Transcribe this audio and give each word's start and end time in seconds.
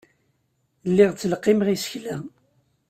Lliɣ 0.89 1.11
ttleqqimeɣ 1.13 1.67
isekla. 1.75 2.17